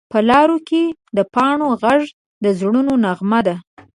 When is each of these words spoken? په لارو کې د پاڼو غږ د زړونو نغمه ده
په 0.11 0.19
لارو 0.29 0.57
کې 0.67 0.83
د 1.17 1.19
پاڼو 1.33 1.69
غږ 1.81 2.03
د 2.43 2.45
زړونو 2.59 2.93
نغمه 3.05 3.39
ده 3.47 3.55